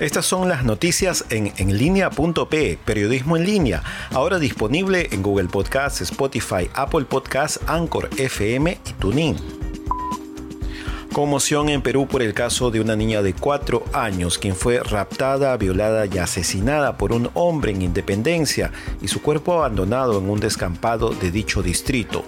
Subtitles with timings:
[0.00, 6.70] Estas son las noticias en enlinea.pe, periodismo en línea, ahora disponible en Google Podcasts, Spotify,
[6.74, 9.57] Apple Podcasts, Anchor FM y TuneIn.
[11.18, 15.56] Conmoción en Perú por el caso de una niña de 4 años quien fue raptada,
[15.56, 18.70] violada y asesinada por un hombre en Independencia
[19.02, 22.24] y su cuerpo abandonado en un descampado de dicho distrito.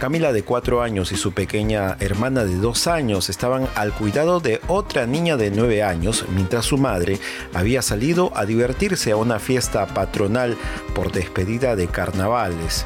[0.00, 4.60] Camila de 4 años y su pequeña hermana de 2 años estaban al cuidado de
[4.68, 7.18] otra niña de 9 años mientras su madre
[7.54, 10.58] había salido a divertirse a una fiesta patronal
[10.94, 12.84] por despedida de carnavales.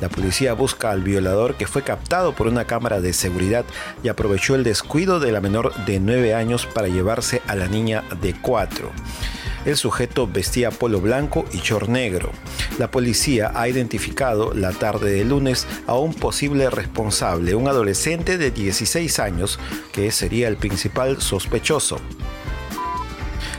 [0.00, 3.64] La policía busca al violador que fue captado por una cámara de seguridad
[4.02, 8.04] y aprovechó el descuido de la menor de 9 años para llevarse a la niña
[8.20, 8.90] de 4.
[9.64, 12.30] El sujeto vestía polo blanco y chor negro.
[12.78, 18.52] La policía ha identificado la tarde de lunes a un posible responsable, un adolescente de
[18.52, 19.58] 16 años,
[19.92, 22.00] que sería el principal sospechoso.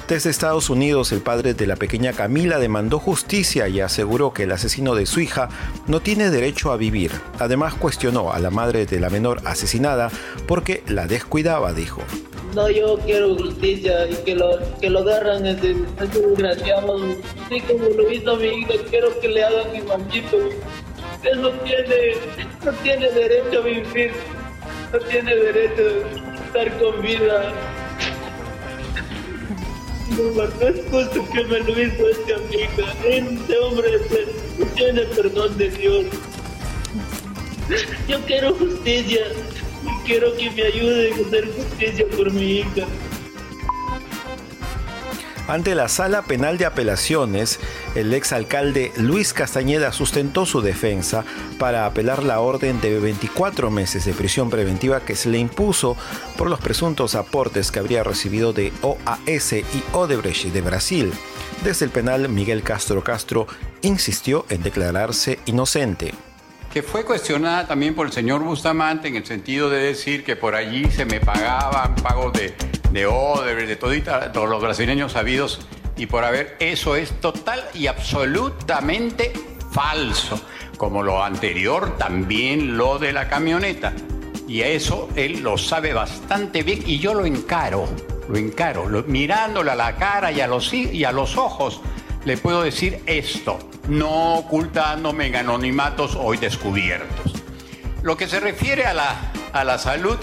[0.10, 4.52] Desde Estados Unidos, el padre de la pequeña Camila demandó justicia y aseguró que el
[4.52, 5.50] asesino de su hija
[5.86, 7.12] no tiene derecho a vivir.
[7.38, 10.10] Además, cuestionó a la madre de la menor asesinada
[10.48, 12.02] porque la descuidaba, dijo.
[12.56, 16.96] No, yo quiero justicia y que lo, que lo agarran desgraciado.
[17.46, 20.38] Así como lo hizo mi hija, quiero que le hagan igualito.
[21.22, 22.16] Él no tiene,
[22.66, 24.12] no tiene derecho a vivir,
[24.92, 25.84] no tiene derecho
[26.32, 27.54] a estar con vida.
[30.18, 32.96] No, no es justo que me lo hizo este amiga.
[33.06, 34.00] Este hombre
[34.76, 36.06] tiene perdón de Dios.
[38.08, 39.22] Yo quiero justicia
[40.10, 42.88] quiero que me ayuden a hacer justicia por mi hija.
[45.50, 47.60] Ante la Sala Penal de Apelaciones,
[47.96, 51.26] el exalcalde Luis Castañeda sustentó su defensa
[51.58, 55.98] para apelar la orden de 24 meses de prisión preventiva que se le impuso
[56.38, 61.12] por los presuntos aportes que habría recibido de OAS y Odebrecht de Brasil.
[61.64, 63.48] Desde el penal, Miguel Castro Castro
[63.82, 66.14] insistió en declararse inocente
[66.72, 70.54] que fue cuestionada también por el señor Bustamante en el sentido de decir que por
[70.54, 72.54] allí se me pagaban pagos de,
[72.92, 75.60] de Oder, de todos los brasileños sabidos
[75.98, 79.34] y por haber, eso es total y absolutamente
[79.72, 80.40] falso,
[80.78, 83.94] como lo anterior también lo de la camioneta.
[84.48, 87.88] Y eso él lo sabe bastante bien y yo lo encaro,
[88.28, 91.82] lo encaro, mirándole a la cara y a los, y a los ojos,
[92.26, 97.34] le puedo decir esto no ocultándome en anonimatos hoy descubiertos.
[98.04, 100.18] Lo que se refiere a la, a la salud,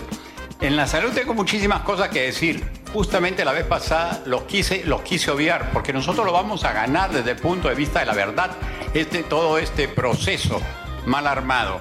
[0.67, 2.65] en la salud tengo muchísimas cosas que decir.
[2.93, 7.13] Justamente la vez pasada los quise, los quise obviar, porque nosotros lo vamos a ganar
[7.13, 8.51] desde el punto de vista de la verdad,
[8.95, 10.61] este, todo este proceso
[11.07, 11.81] mal armado.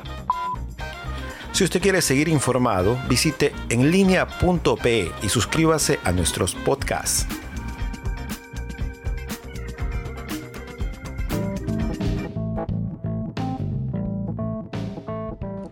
[1.52, 7.26] Si usted quiere seguir informado, visite enlinea.pe y suscríbase a nuestros podcasts.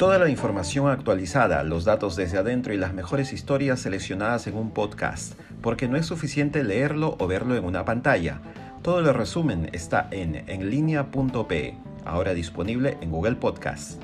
[0.03, 4.71] Toda la información actualizada, los datos desde adentro y las mejores historias seleccionadas en un
[4.71, 8.41] podcast, porque no es suficiente leerlo o verlo en una pantalla.
[8.81, 13.97] Todo el resumen está en enlinea.pe, ahora disponible en Google Podcasts.